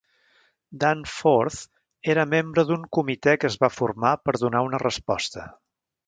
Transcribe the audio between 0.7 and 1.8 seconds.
Danforth